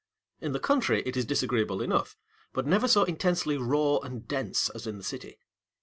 [0.39, 2.17] In the country it is disagreeable enough;
[2.53, 5.37] but never so intensely raw and dense as in the city.